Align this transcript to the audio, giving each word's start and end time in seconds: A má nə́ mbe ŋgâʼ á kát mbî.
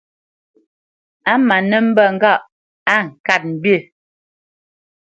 A 1.31 1.33
má 1.47 1.55
nə́ 1.69 1.81
mbe 1.89 2.03
ŋgâʼ 2.15 2.41
á 2.93 2.97
kát 3.25 3.41
mbî. 3.53 3.75